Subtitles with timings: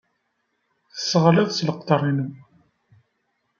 [0.93, 2.31] Tesseɣliḍ s leqder-nnem.